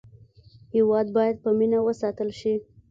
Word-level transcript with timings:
هېواد 0.75 1.07
باید 1.17 1.35
په 1.43 1.49
مینه 1.59 1.79
وساتل 1.83 2.29
شي. 2.39 2.53